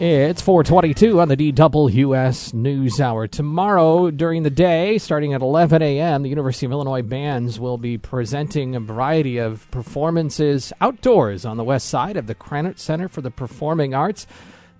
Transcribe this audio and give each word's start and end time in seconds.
It's 0.00 0.40
422 0.42 1.20
on 1.20 1.26
the 1.26 1.36
DWS 1.36 2.54
News 2.54 3.00
Hour. 3.00 3.26
Tomorrow 3.26 4.12
during 4.12 4.44
the 4.44 4.48
day, 4.48 4.96
starting 4.96 5.34
at 5.34 5.42
11 5.42 5.82
a.m., 5.82 6.22
the 6.22 6.28
University 6.28 6.66
of 6.66 6.70
Illinois 6.70 7.02
bands 7.02 7.58
will 7.58 7.78
be 7.78 7.98
presenting 7.98 8.76
a 8.76 8.80
variety 8.80 9.38
of 9.38 9.68
performances 9.72 10.72
outdoors 10.80 11.44
on 11.44 11.56
the 11.56 11.64
west 11.64 11.88
side 11.88 12.16
of 12.16 12.28
the 12.28 12.36
Krannert 12.36 12.78
Center 12.78 13.08
for 13.08 13.22
the 13.22 13.32
Performing 13.32 13.92
Arts. 13.92 14.28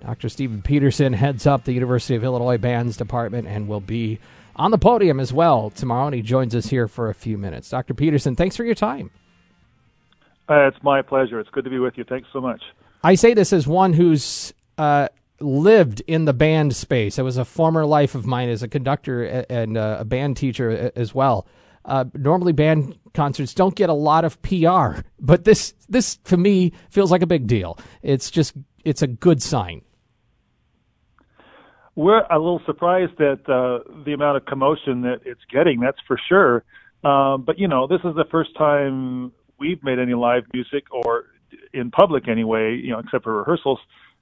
Dr. 0.02 0.28
Stephen 0.28 0.62
Peterson 0.62 1.14
heads 1.14 1.48
up 1.48 1.64
the 1.64 1.72
University 1.72 2.14
of 2.14 2.22
Illinois 2.22 2.56
Bands 2.56 2.96
Department 2.96 3.48
and 3.48 3.66
will 3.66 3.80
be 3.80 4.20
on 4.54 4.70
the 4.70 4.78
podium 4.78 5.18
as 5.18 5.32
well 5.32 5.70
tomorrow, 5.70 6.06
and 6.06 6.14
he 6.14 6.22
joins 6.22 6.54
us 6.54 6.66
here 6.66 6.86
for 6.86 7.10
a 7.10 7.14
few 7.14 7.36
minutes. 7.36 7.70
Dr. 7.70 7.92
Peterson, 7.92 8.36
thanks 8.36 8.54
for 8.54 8.62
your 8.62 8.76
time. 8.76 9.10
Uh, 10.48 10.68
it's 10.68 10.80
my 10.84 11.02
pleasure. 11.02 11.40
It's 11.40 11.50
good 11.50 11.64
to 11.64 11.70
be 11.70 11.80
with 11.80 11.98
you. 11.98 12.04
Thanks 12.04 12.28
so 12.32 12.40
much. 12.40 12.62
I 13.02 13.16
say 13.16 13.34
this 13.34 13.52
as 13.52 13.66
one 13.66 13.92
who's 13.92 14.52
uh, 14.78 15.08
lived 15.40 16.02
in 16.06 16.24
the 16.24 16.32
band 16.32 16.74
space. 16.74 17.18
It 17.18 17.22
was 17.22 17.36
a 17.36 17.44
former 17.44 17.84
life 17.84 18.14
of 18.14 18.26
mine 18.26 18.48
as 18.48 18.62
a 18.62 18.68
conductor 18.68 19.24
and 19.24 19.76
uh, 19.76 19.98
a 20.00 20.04
band 20.04 20.36
teacher 20.36 20.92
as 20.96 21.14
well. 21.14 21.46
Uh, 21.84 22.04
normally, 22.14 22.52
band 22.52 22.98
concerts 23.14 23.54
don't 23.54 23.74
get 23.74 23.88
a 23.88 23.94
lot 23.94 24.24
of 24.24 24.40
PR, 24.42 25.00
but 25.20 25.44
this 25.44 25.74
this 25.88 26.16
to 26.16 26.36
me 26.36 26.72
feels 26.90 27.10
like 27.10 27.22
a 27.22 27.26
big 27.26 27.46
deal. 27.46 27.78
It's 28.02 28.30
just 28.30 28.54
it's 28.84 29.02
a 29.02 29.06
good 29.06 29.42
sign. 29.42 29.82
We're 31.94 32.24
a 32.30 32.38
little 32.38 32.60
surprised 32.64 33.20
at 33.20 33.48
uh, 33.48 33.80
the 34.04 34.12
amount 34.12 34.36
of 34.36 34.44
commotion 34.44 35.02
that 35.02 35.22
it's 35.24 35.40
getting. 35.50 35.80
That's 35.80 35.98
for 36.06 36.16
sure. 36.28 36.64
Um, 37.02 37.42
but 37.42 37.58
you 37.58 37.66
know, 37.68 37.86
this 37.86 38.00
is 38.04 38.14
the 38.14 38.26
first 38.30 38.50
time 38.56 39.32
we've 39.58 39.82
made 39.82 39.98
any 39.98 40.14
live 40.14 40.44
music 40.52 40.84
or 40.92 41.24
in 41.72 41.90
public 41.90 42.28
anyway. 42.28 42.76
You 42.76 42.92
know, 42.92 42.98
except 42.98 43.24
for 43.24 43.38
rehearsals 43.38 43.80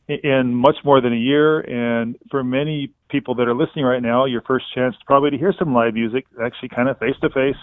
in 0.08 0.54
much 0.54 0.76
more 0.84 1.00
than 1.00 1.12
a 1.12 1.16
year. 1.16 1.60
And 1.60 2.16
for 2.30 2.44
many 2.44 2.92
people 3.08 3.34
that 3.36 3.48
are 3.48 3.54
listening 3.54 3.84
right 3.84 4.02
now, 4.02 4.24
your 4.24 4.42
first 4.42 4.66
chance 4.74 4.94
probably 5.06 5.30
to 5.30 5.38
hear 5.38 5.54
some 5.58 5.74
live 5.74 5.94
music, 5.94 6.26
actually 6.42 6.68
kind 6.68 6.88
of 6.88 6.98
face 6.98 7.16
to 7.22 7.30
face, 7.30 7.56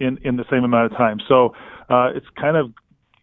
in 0.00 0.18
in 0.22 0.36
the 0.36 0.44
same 0.50 0.64
amount 0.64 0.92
of 0.92 0.98
time. 0.98 1.18
So 1.28 1.54
uh, 1.88 2.10
it's 2.14 2.26
kind 2.40 2.56
of 2.56 2.72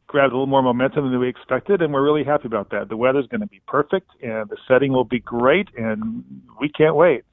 grabbed 0.08 0.34
a 0.34 0.36
little 0.36 0.48
more 0.48 0.64
momentum 0.64 1.12
than 1.12 1.20
we 1.20 1.30
expected, 1.30 1.82
and 1.82 1.94
we're 1.94 2.04
really 2.04 2.24
happy 2.24 2.48
about 2.48 2.72
that. 2.72 2.90
The 2.90 2.98
weather's 2.98 3.28
going 3.28 3.42
to 3.42 3.48
be 3.48 3.62
perfect, 3.68 4.10
and 4.24 4.50
the 4.50 4.58
setting 4.68 4.92
will 4.92 5.04
be 5.04 5.20
great, 5.20 5.68
and 5.78 6.24
we 6.60 6.68
can't 6.70 6.96
wait. 6.96 7.24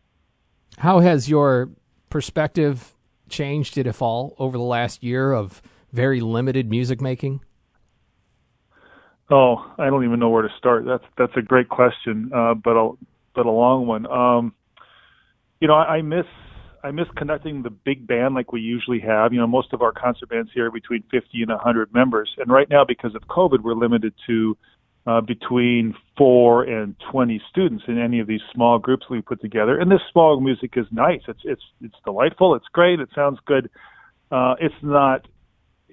How 0.78 1.00
has 1.00 1.28
your 1.28 1.70
perspective 2.10 2.94
changed, 3.30 3.78
if 3.78 4.02
all, 4.02 4.34
over 4.38 4.58
the 4.58 4.64
last 4.64 5.02
year 5.02 5.32
of 5.32 5.62
very 5.90 6.20
limited 6.20 6.68
music 6.68 7.00
making? 7.00 7.40
Oh, 9.30 9.56
I 9.78 9.86
don't 9.86 10.04
even 10.04 10.20
know 10.20 10.28
where 10.28 10.42
to 10.42 10.54
start. 10.58 10.84
That's 10.84 11.04
that's 11.18 11.32
a 11.36 11.42
great 11.42 11.68
question, 11.68 12.30
uh, 12.34 12.54
but 12.54 12.76
a 12.76 12.92
but 13.34 13.46
a 13.46 13.50
long 13.50 13.86
one. 13.86 14.06
Um, 14.06 14.54
you 15.60 15.66
know, 15.66 15.74
I, 15.74 15.96
I 15.96 16.02
miss 16.02 16.26
I 16.84 16.92
miss 16.92 17.06
connecting 17.16 17.62
the 17.62 17.70
big 17.70 18.06
band 18.06 18.36
like 18.36 18.52
we 18.52 18.60
usually 18.60 19.00
have. 19.00 19.32
You 19.32 19.40
know, 19.40 19.46
most 19.48 19.72
of 19.72 19.82
our 19.82 19.92
concert 19.92 20.28
bands 20.28 20.50
here 20.54 20.66
are 20.66 20.70
between 20.70 21.02
50 21.10 21.42
and 21.42 21.50
100 21.50 21.92
members, 21.92 22.32
and 22.38 22.50
right 22.50 22.70
now 22.70 22.84
because 22.84 23.16
of 23.16 23.22
COVID, 23.22 23.62
we're 23.62 23.74
limited 23.74 24.14
to 24.28 24.56
uh, 25.06 25.20
between 25.20 25.94
four 26.16 26.64
and 26.64 26.94
20 27.10 27.40
students 27.50 27.84
in 27.88 27.98
any 27.98 28.20
of 28.20 28.26
these 28.26 28.40
small 28.52 28.78
groups 28.78 29.06
we 29.08 29.20
put 29.20 29.40
together. 29.40 29.78
And 29.78 29.90
this 29.90 30.00
small 30.12 30.40
music 30.40 30.74
is 30.76 30.86
nice. 30.92 31.22
It's 31.26 31.40
it's 31.44 31.62
it's 31.80 31.96
delightful. 32.04 32.54
It's 32.54 32.66
great. 32.72 33.00
It 33.00 33.08
sounds 33.14 33.38
good. 33.46 33.70
Uh, 34.30 34.54
it's 34.60 34.74
not 34.82 35.26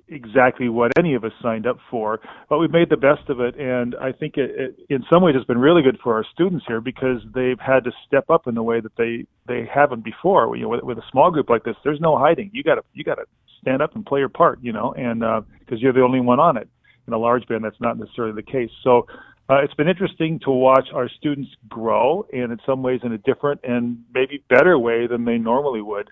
exactly 0.08 0.70
what 0.70 0.92
any 0.98 1.14
of 1.16 1.24
us 1.24 1.32
signed 1.42 1.66
up 1.66 1.78
for, 1.90 2.20
but 2.50 2.60
we've 2.60 2.72
made 2.72 2.90
the 2.90 2.98
best 2.98 3.30
of 3.30 3.40
it. 3.40 3.56
And 3.56 3.96
I 3.96 4.12
think 4.12 4.38
it, 4.38 4.52
it, 4.52 4.80
in 4.90 5.04
some 5.12 5.24
ways, 5.24 5.36
has 5.36 5.46
been 5.46 5.58
really 5.58 5.82
good 5.82 5.98
for 6.04 6.14
our 6.14 6.26
students 6.34 6.66
here 6.68 6.82
because 6.82 7.22
they've 7.34 7.60
had 7.60 7.84
to 7.86 7.92
step 8.06 8.30
up 8.30 8.48
in 8.48 8.56
the 8.56 8.64
way 8.64 8.80
that 8.80 8.96
they 8.98 9.26
they 9.48 9.68
haven't 9.74 10.04
before. 10.04 10.56
You 10.56 10.64
know, 10.64 10.70
with, 10.70 10.84
with 10.84 10.98
a 10.98 11.04
small 11.12 11.32
group 11.32 11.50
like 11.50 11.64
this, 11.64 11.76
there's 11.84 12.02
no 12.02 12.18
hiding. 12.18 12.52
You 12.54 12.64
got 12.64 12.76
to 12.76 12.84
you 12.94 13.04
got 13.04 13.16
to 13.16 13.26
stand 13.62 13.82
up 13.82 13.96
and 13.96 14.06
play 14.06 14.20
your 14.20 14.30
part. 14.30 14.60
You 14.62 14.74
know, 14.74 14.94
and 14.94 15.20
because 15.20 15.78
uh, 15.78 15.82
you're 15.82 15.94
the 15.94 16.02
only 16.02 16.20
one 16.20 16.40
on 16.40 16.58
it. 16.58 16.68
In 17.06 17.12
a 17.12 17.18
large 17.18 17.46
band, 17.48 17.66
that's 17.66 17.82
not 17.82 17.98
necessarily 17.98 18.36
the 18.36 18.44
case. 18.52 18.72
So. 18.84 19.08
Uh, 19.50 19.62
it's 19.62 19.74
been 19.74 19.90
interesting 19.90 20.40
to 20.40 20.50
watch 20.50 20.88
our 20.94 21.10
students 21.10 21.52
grow, 21.68 22.26
and 22.32 22.54
in 22.54 22.58
some 22.66 22.82
ways, 22.82 23.02
in 23.04 23.12
a 23.12 23.18
different 23.18 23.60
and 23.66 24.02
maybe 24.14 24.42
better 24.48 24.80
way 24.80 25.06
than 25.06 25.26
they 25.26 25.38
normally 25.38 25.82
would. 25.82 26.10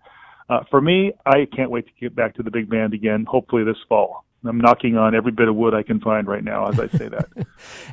Uh, 0.50 0.59
for 0.69 0.81
me, 0.81 1.13
I 1.25 1.47
can't 1.56 1.72
wait 1.72 1.85
to 1.85 1.91
get 2.00 2.16
back 2.16 2.35
to 2.35 2.44
the 2.44 2.52
big 2.52 2.69
band 2.69 2.94
again, 2.94 3.25
hopefully 3.28 3.63
this 3.63 3.78
fall. 3.88 4.25
I'm 4.44 4.59
knocking 4.59 4.97
on 4.97 5.13
every 5.13 5.31
bit 5.31 5.47
of 5.47 5.56
wood 5.56 5.74
I 5.74 5.84
can 5.84 6.00
find 6.00 6.28
right 6.28 6.44
now 6.44 6.68
as 6.68 6.79
I 6.79 6.88
say 6.88 7.07
that. 7.09 7.28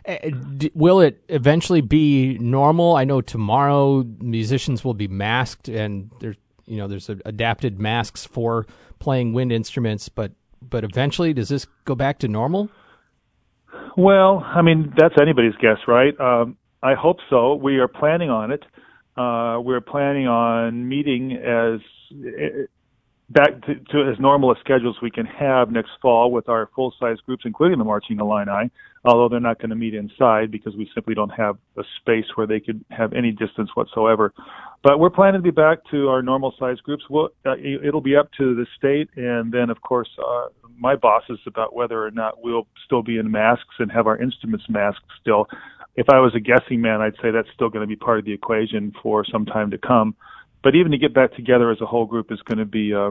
Eh, 0.06 0.30
will 0.74 1.00
it 1.00 1.22
eventually 1.28 1.82
be 1.82 2.38
normal? 2.38 2.96
I 2.96 3.04
know 3.04 3.20
tomorrow 3.20 4.02
musicians 4.18 4.82
will 4.82 4.94
be 4.94 5.08
masked 5.08 5.68
and 5.68 6.10
there's 6.20 6.36
you 6.64 6.78
know 6.78 6.88
there's 6.88 7.10
adapted 7.10 7.78
masks 7.78 8.24
for 8.24 8.66
playing 8.98 9.34
wind 9.34 9.52
instruments, 9.52 10.08
but 10.08 10.32
but 10.62 10.84
eventually 10.84 11.34
does 11.34 11.48
this 11.48 11.66
go 11.84 11.94
back 11.94 12.18
to 12.20 12.28
normal? 12.28 12.70
Well, 13.96 14.42
I 14.44 14.62
mean 14.62 14.94
that's 14.96 15.14
anybody's 15.20 15.56
guess, 15.56 15.78
right? 15.86 16.18
Um, 16.18 16.56
I 16.82 16.94
hope 16.94 17.18
so. 17.28 17.54
We 17.56 17.78
are 17.78 17.88
planning 17.88 18.30
on 18.30 18.50
it. 18.52 18.64
Uh, 19.18 19.58
we're 19.58 19.80
planning 19.80 20.28
on 20.28 20.88
meeting 20.88 21.32
as 21.32 21.80
back 23.30 23.50
to, 23.66 23.74
to, 23.90 24.08
as 24.08 24.18
normal 24.20 24.52
a 24.52 24.54
schedule 24.60 24.90
as 24.90 25.02
we 25.02 25.10
can 25.10 25.26
have 25.26 25.72
next 25.72 25.90
fall 26.00 26.30
with 26.30 26.48
our 26.48 26.70
full 26.76 26.94
size 27.00 27.16
groups, 27.26 27.42
including 27.44 27.78
the 27.78 27.84
marching 27.84 28.20
Illini, 28.20 28.70
although 29.04 29.28
they're 29.28 29.40
not 29.40 29.58
going 29.58 29.70
to 29.70 29.76
meet 29.76 29.92
inside 29.92 30.52
because 30.52 30.76
we 30.76 30.88
simply 30.94 31.16
don't 31.16 31.30
have 31.30 31.58
a 31.76 31.82
space 32.00 32.26
where 32.36 32.46
they 32.46 32.60
could 32.60 32.84
have 32.90 33.12
any 33.12 33.32
distance 33.32 33.70
whatsoever. 33.74 34.32
But 34.84 35.00
we're 35.00 35.10
planning 35.10 35.40
to 35.40 35.42
be 35.42 35.50
back 35.50 35.78
to 35.90 36.08
our 36.08 36.22
normal 36.22 36.54
size 36.56 36.78
groups. 36.78 37.02
We'll, 37.10 37.30
uh, 37.44 37.56
it'll 37.58 38.00
be 38.00 38.14
up 38.14 38.30
to 38.38 38.54
the 38.54 38.66
state 38.76 39.10
and 39.16 39.50
then, 39.52 39.68
of 39.68 39.80
course, 39.80 40.08
uh, 40.24 40.46
my 40.78 40.94
bosses 40.94 41.40
about 41.44 41.74
whether 41.74 42.06
or 42.06 42.12
not 42.12 42.42
we'll 42.44 42.68
still 42.86 43.02
be 43.02 43.18
in 43.18 43.28
masks 43.32 43.74
and 43.80 43.90
have 43.90 44.06
our 44.06 44.16
instruments 44.16 44.66
masked 44.68 45.04
still. 45.20 45.48
If 45.98 46.08
I 46.08 46.20
was 46.20 46.34
a 46.34 46.40
guessing 46.40 46.80
man, 46.80 47.00
I'd 47.00 47.16
say 47.20 47.30
that's 47.30 47.48
still 47.54 47.68
going 47.68 47.82
to 47.82 47.88
be 47.88 47.96
part 47.96 48.18
of 48.18 48.24
the 48.24 48.32
equation 48.32 48.94
for 49.02 49.24
some 49.24 49.44
time 49.46 49.70
to 49.72 49.78
come 49.78 50.14
but 50.62 50.74
even 50.74 50.92
to 50.92 50.98
get 50.98 51.14
back 51.14 51.34
together 51.34 51.70
as 51.70 51.80
a 51.80 51.86
whole 51.86 52.06
group 52.06 52.32
is 52.32 52.40
going 52.42 52.58
to 52.58 52.64
be 52.64 52.94
uh, 52.94 53.10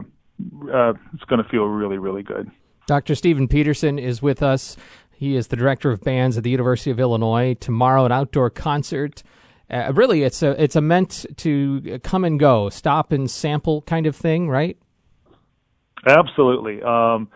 uh, 0.72 0.92
it's 1.14 1.24
going 1.24 1.42
to 1.42 1.48
feel 1.48 1.64
really 1.64 1.98
really 1.98 2.22
good. 2.22 2.50
Dr. 2.86 3.14
Stephen 3.14 3.48
Peterson 3.48 3.98
is 3.98 4.22
with 4.22 4.42
us. 4.42 4.76
He 5.10 5.36
is 5.36 5.48
the 5.48 5.56
director 5.56 5.90
of 5.90 6.00
bands 6.00 6.38
at 6.38 6.44
the 6.44 6.50
University 6.50 6.90
of 6.90 7.00
Illinois. 7.00 7.54
Tomorrow, 7.54 8.04
an 8.04 8.12
outdoor 8.12 8.50
concert. 8.50 9.22
Uh, 9.68 9.92
really, 9.94 10.22
it's 10.22 10.42
a 10.42 10.62
it's 10.62 10.76
a 10.76 10.80
meant 10.80 11.26
to 11.38 11.98
come 12.02 12.24
and 12.24 12.38
go, 12.38 12.68
stop 12.68 13.12
and 13.12 13.30
sample 13.30 13.82
kind 13.82 14.06
of 14.06 14.16
thing, 14.16 14.48
right? 14.48 14.78
Absolutely. 16.06 16.82
Um, 16.82 17.28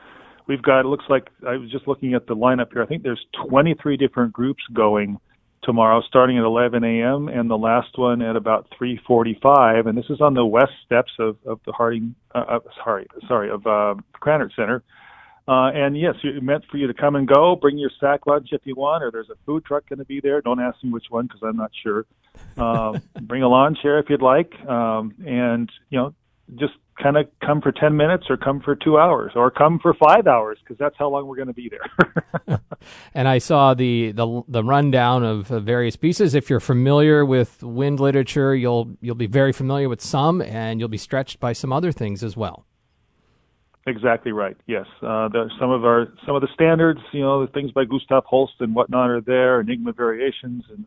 we've 0.46 0.62
got. 0.62 0.80
It 0.80 0.86
looks 0.86 1.04
like 1.08 1.28
I 1.46 1.56
was 1.56 1.70
just 1.70 1.88
looking 1.88 2.14
at 2.14 2.26
the 2.26 2.36
lineup 2.36 2.72
here. 2.72 2.82
I 2.82 2.86
think 2.86 3.02
there's 3.02 3.24
23 3.48 3.96
different 3.96 4.32
groups 4.32 4.62
going 4.72 5.18
tomorrow, 5.62 6.02
starting 6.06 6.38
at 6.38 6.44
11 6.44 6.84
a.m. 6.84 7.28
and 7.28 7.48
the 7.48 7.56
last 7.56 7.96
one 7.96 8.22
at 8.22 8.36
about 8.36 8.68
3:45. 8.78 9.86
And 9.86 9.96
this 9.96 10.10
is 10.10 10.20
on 10.20 10.34
the 10.34 10.44
west 10.44 10.72
steps 10.84 11.12
of, 11.18 11.36
of 11.46 11.60
the 11.66 11.72
Harding, 11.72 12.14
uh, 12.34 12.60
sorry, 12.82 13.06
sorry, 13.28 13.50
of 13.50 13.66
uh, 13.66 13.94
Krannert 14.20 14.54
Center. 14.54 14.82
Uh, 15.48 15.70
and 15.74 15.98
yes, 15.98 16.14
it 16.22 16.40
meant 16.42 16.64
for 16.70 16.76
you 16.76 16.86
to 16.86 16.94
come 16.94 17.16
and 17.16 17.26
go. 17.26 17.56
Bring 17.56 17.76
your 17.76 17.90
sack 17.98 18.26
lunch 18.26 18.50
if 18.52 18.60
you 18.64 18.76
want, 18.76 19.02
or 19.02 19.10
there's 19.10 19.30
a 19.30 19.34
food 19.44 19.64
truck 19.64 19.88
going 19.88 19.98
to 19.98 20.04
be 20.04 20.20
there. 20.20 20.40
Don't 20.40 20.60
ask 20.60 20.82
me 20.84 20.90
which 20.90 21.06
one 21.10 21.26
because 21.26 21.40
I'm 21.42 21.56
not 21.56 21.72
sure. 21.82 22.06
Uh, 22.56 22.98
bring 23.22 23.42
a 23.42 23.48
lawn 23.48 23.76
chair 23.80 23.98
if 23.98 24.08
you'd 24.08 24.22
like, 24.22 24.52
um, 24.66 25.14
and 25.26 25.70
you 25.90 25.98
know, 25.98 26.14
just 26.54 26.74
kind 27.00 27.16
of 27.16 27.26
come 27.44 27.60
for 27.60 27.72
10 27.72 27.96
minutes 27.96 28.26
or 28.28 28.36
come 28.36 28.60
for 28.60 28.74
two 28.74 28.98
hours 28.98 29.32
or 29.34 29.50
come 29.50 29.78
for 29.80 29.94
five 29.94 30.26
hours 30.26 30.58
because 30.62 30.78
that's 30.78 30.96
how 30.98 31.08
long 31.08 31.26
we're 31.26 31.36
going 31.36 31.48
to 31.48 31.54
be 31.54 31.70
there. 31.70 32.60
and 33.14 33.28
I 33.28 33.38
saw 33.38 33.74
the, 33.74 34.12
the, 34.12 34.42
the 34.48 34.64
rundown 34.64 35.24
of 35.24 35.46
various 35.46 35.96
pieces. 35.96 36.34
If 36.34 36.50
you're 36.50 36.60
familiar 36.60 37.24
with 37.24 37.62
wind 37.62 38.00
literature, 38.00 38.54
you'll, 38.54 38.96
you'll 39.00 39.14
be 39.14 39.26
very 39.26 39.52
familiar 39.52 39.88
with 39.88 40.00
some 40.00 40.42
and 40.42 40.80
you'll 40.80 40.88
be 40.88 40.98
stretched 40.98 41.40
by 41.40 41.52
some 41.52 41.72
other 41.72 41.92
things 41.92 42.22
as 42.22 42.36
well. 42.36 42.66
Exactly 43.86 44.30
right. 44.30 44.56
Yes, 44.66 44.86
uh, 45.02 45.26
the, 45.28 45.50
some 45.58 45.70
of 45.70 45.84
our 45.84 46.06
some 46.24 46.36
of 46.36 46.40
the 46.40 46.48
standards, 46.54 47.00
you 47.10 47.20
know, 47.20 47.44
the 47.44 47.50
things 47.50 47.72
by 47.72 47.84
Gustav 47.84 48.24
Holst 48.24 48.54
and 48.60 48.76
whatnot 48.76 49.10
are 49.10 49.20
there. 49.20 49.60
Enigma 49.60 49.92
variations, 49.92 50.62
and 50.70 50.86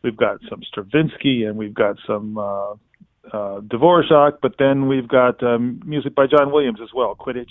we've 0.00 0.16
got 0.16 0.38
some 0.48 0.62
Stravinsky, 0.62 1.44
and 1.44 1.58
we've 1.58 1.74
got 1.74 1.96
some 2.06 2.38
uh, 2.38 2.72
uh, 3.32 3.60
Dvorak, 3.60 4.38
but 4.42 4.56
then 4.58 4.88
we've 4.88 5.08
got 5.08 5.42
um, 5.42 5.80
music 5.84 6.14
by 6.14 6.26
John 6.26 6.52
Williams 6.52 6.80
as 6.82 6.90
well, 6.94 7.16
Quidditch, 7.18 7.50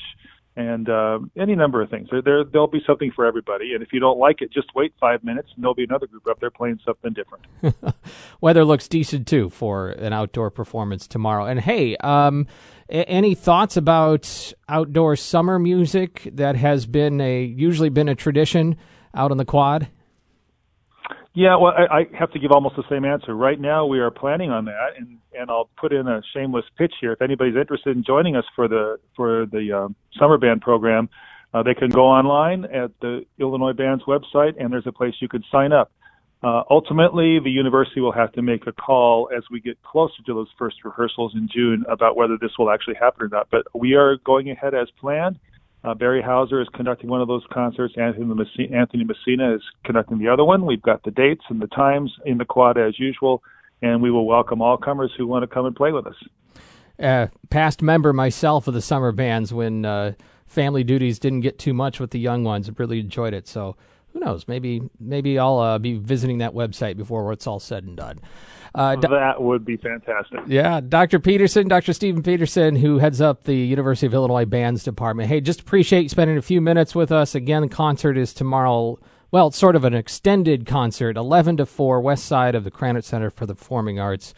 and 0.55 0.89
uh, 0.89 1.19
any 1.37 1.55
number 1.55 1.81
of 1.81 1.89
things. 1.89 2.09
There, 2.11 2.21
there, 2.21 2.43
there'll 2.43 2.67
be 2.67 2.83
something 2.85 3.11
for 3.15 3.25
everybody. 3.25 3.73
And 3.73 3.81
if 3.81 3.93
you 3.93 3.99
don't 3.99 4.19
like 4.19 4.41
it, 4.41 4.51
just 4.51 4.67
wait 4.75 4.93
five 4.99 5.23
minutes, 5.23 5.49
and 5.55 5.63
there'll 5.63 5.75
be 5.75 5.83
another 5.83 6.07
group 6.07 6.27
up 6.27 6.39
there 6.39 6.51
playing 6.51 6.79
something 6.85 7.13
different. 7.13 7.95
Weather 8.41 8.65
looks 8.65 8.87
decent 8.87 9.27
too 9.27 9.49
for 9.49 9.89
an 9.89 10.13
outdoor 10.13 10.51
performance 10.51 11.07
tomorrow. 11.07 11.45
And 11.45 11.59
hey, 11.59 11.95
um, 11.97 12.47
any 12.89 13.33
thoughts 13.33 13.77
about 13.77 14.53
outdoor 14.67 15.15
summer 15.15 15.57
music 15.57 16.29
that 16.33 16.57
has 16.57 16.85
been 16.85 17.21
a 17.21 17.43
usually 17.43 17.89
been 17.89 18.09
a 18.09 18.15
tradition 18.15 18.75
out 19.15 19.31
on 19.31 19.37
the 19.37 19.45
quad? 19.45 19.87
Yeah, 21.33 21.55
well, 21.55 21.73
I, 21.77 21.99
I 21.99 22.17
have 22.19 22.31
to 22.33 22.39
give 22.39 22.51
almost 22.51 22.75
the 22.75 22.83
same 22.89 23.05
answer. 23.05 23.33
Right 23.33 23.59
now, 23.59 23.85
we 23.85 23.99
are 23.99 24.11
planning 24.11 24.51
on 24.51 24.65
that, 24.65 24.97
and 24.97 25.17
and 25.33 25.49
I'll 25.49 25.69
put 25.79 25.93
in 25.93 26.07
a 26.07 26.21
shameless 26.33 26.65
pitch 26.77 26.93
here. 26.99 27.13
If 27.13 27.21
anybody's 27.21 27.55
interested 27.55 27.95
in 27.95 28.03
joining 28.03 28.35
us 28.35 28.43
for 28.53 28.67
the 28.67 28.99
for 29.15 29.45
the 29.45 29.71
um, 29.71 29.95
summer 30.19 30.37
band 30.37 30.61
program, 30.61 31.09
uh, 31.53 31.63
they 31.63 31.73
can 31.73 31.89
go 31.89 32.05
online 32.05 32.65
at 32.65 32.91
the 32.99 33.25
Illinois 33.39 33.71
Band's 33.71 34.03
website, 34.03 34.61
and 34.61 34.73
there's 34.73 34.87
a 34.87 34.91
place 34.91 35.13
you 35.21 35.29
can 35.29 35.43
sign 35.49 35.71
up. 35.71 35.91
Uh, 36.43 36.63
ultimately, 36.69 37.39
the 37.39 37.51
university 37.51 38.01
will 38.01 38.11
have 38.11 38.33
to 38.33 38.41
make 38.41 38.67
a 38.67 38.73
call 38.73 39.29
as 39.35 39.43
we 39.51 39.61
get 39.61 39.81
closer 39.83 40.23
to 40.25 40.33
those 40.33 40.49
first 40.57 40.83
rehearsals 40.83 41.33
in 41.35 41.47
June 41.53 41.85
about 41.87 42.17
whether 42.17 42.35
this 42.41 42.51
will 42.57 42.71
actually 42.71 42.95
happen 42.95 43.23
or 43.23 43.29
not. 43.29 43.47
But 43.51 43.63
we 43.73 43.93
are 43.93 44.17
going 44.17 44.49
ahead 44.49 44.73
as 44.73 44.89
planned. 44.99 45.39
Uh, 45.83 45.95
Barry 45.95 46.21
Houser 46.21 46.61
is 46.61 46.67
conducting 46.75 47.09
one 47.09 47.21
of 47.21 47.27
those 47.27 47.43
concerts. 47.51 47.95
Anthony 47.97 48.25
Messina, 48.25 48.77
Anthony 48.77 49.03
Messina 49.03 49.55
is 49.55 49.61
conducting 49.83 50.19
the 50.19 50.27
other 50.27 50.43
one. 50.43 50.65
We've 50.65 50.81
got 50.81 51.03
the 51.03 51.11
dates 51.11 51.43
and 51.49 51.59
the 51.59 51.67
times 51.67 52.13
in 52.25 52.37
the 52.37 52.45
quad 52.45 52.77
as 52.77 52.99
usual, 52.99 53.41
and 53.81 54.01
we 54.01 54.11
will 54.11 54.27
welcome 54.27 54.61
all 54.61 54.77
comers 54.77 55.11
who 55.17 55.25
want 55.25 55.41
to 55.43 55.47
come 55.47 55.65
and 55.65 55.75
play 55.75 55.91
with 55.91 56.05
us. 56.05 56.15
Uh, 56.99 57.27
past 57.49 57.81
member 57.81 58.13
myself 58.13 58.67
of 58.67 58.75
the 58.75 58.81
summer 58.81 59.11
bands 59.11 59.51
when 59.51 59.83
uh, 59.85 60.13
family 60.45 60.83
duties 60.83 61.17
didn't 61.17 61.41
get 61.41 61.57
too 61.57 61.73
much 61.73 61.99
with 61.99 62.11
the 62.11 62.19
young 62.19 62.43
ones. 62.43 62.69
Really 62.77 62.99
enjoyed 62.99 63.33
it. 63.33 63.47
So 63.47 63.75
who 64.13 64.19
knows? 64.19 64.47
Maybe 64.47 64.81
maybe 64.99 65.39
I'll 65.39 65.59
uh, 65.59 65.77
be 65.79 65.97
visiting 65.97 66.39
that 66.39 66.53
website 66.53 66.97
before 66.97 67.31
it's 67.33 67.47
all 67.47 67.59
said 67.59 67.83
and 67.83 67.97
done. 67.97 68.19
Uh, 68.73 68.95
that 68.95 69.41
would 69.41 69.65
be 69.65 69.75
fantastic. 69.75 70.39
Yeah, 70.47 70.79
Dr. 70.79 71.19
Peterson, 71.19 71.67
Dr. 71.67 71.91
Stephen 71.91 72.23
Peterson, 72.23 72.77
who 72.77 72.99
heads 72.99 73.19
up 73.19 73.43
the 73.43 73.55
University 73.55 74.07
of 74.07 74.13
Illinois 74.13 74.45
Bands 74.45 74.83
Department. 74.83 75.27
Hey, 75.27 75.41
just 75.41 75.61
appreciate 75.61 76.03
you 76.03 76.09
spending 76.09 76.37
a 76.37 76.41
few 76.41 76.61
minutes 76.61 76.95
with 76.95 77.11
us. 77.11 77.35
Again, 77.35 77.63
the 77.63 77.67
concert 77.67 78.17
is 78.17 78.33
tomorrow. 78.33 78.97
Well, 79.29 79.47
it's 79.47 79.57
sort 79.57 79.75
of 79.75 79.83
an 79.83 79.93
extended 79.93 80.65
concert, 80.65 81.17
11 81.17 81.57
to 81.57 81.65
4, 81.65 82.01
west 82.01 82.25
side 82.25 82.55
of 82.55 82.63
the 82.63 82.71
Krannert 82.71 83.03
Center 83.03 83.29
for 83.29 83.45
the 83.45 83.55
Performing 83.55 83.99
Arts. 83.99 84.33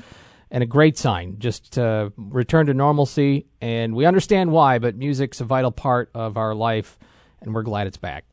And 0.49 0.61
a 0.61 0.67
great 0.67 0.99
sign, 0.99 1.37
just 1.39 1.73
to 1.73 2.13
return 2.15 2.67
to 2.67 2.75
normalcy. 2.75 3.47
And 3.59 3.95
we 3.95 4.05
understand 4.05 4.51
why, 4.51 4.77
but 4.77 4.95
music's 4.95 5.41
a 5.41 5.45
vital 5.45 5.71
part 5.71 6.11
of 6.13 6.37
our 6.37 6.53
life, 6.53 6.99
and 7.41 7.55
we're 7.55 7.63
glad 7.63 7.87
it's 7.87 7.97
back 7.97 8.25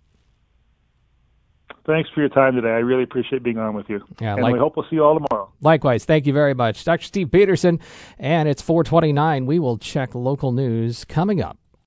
thanks 1.86 2.08
for 2.14 2.20
your 2.20 2.28
time 2.28 2.54
today. 2.54 2.68
I 2.68 2.78
really 2.78 3.02
appreciate 3.02 3.42
being 3.42 3.58
on 3.58 3.74
with 3.74 3.88
you. 3.88 4.00
Yeah, 4.20 4.34
and 4.34 4.42
like, 4.42 4.52
we 4.52 4.58
hope 4.58 4.76
we'll 4.76 4.86
see 4.88 4.96
you 4.96 5.04
all 5.04 5.14
tomorrow. 5.14 5.50
Likewise. 5.60 6.04
Thank 6.04 6.26
you 6.26 6.32
very 6.32 6.54
much. 6.54 6.84
Dr. 6.84 7.04
Steve 7.04 7.30
Peterson, 7.30 7.80
and 8.18 8.48
it's 8.48 8.62
429. 8.62 9.46
We 9.46 9.58
will 9.58 9.78
check 9.78 10.14
local 10.14 10.52
news 10.52 11.04
coming 11.04 11.42
up. 11.42 11.58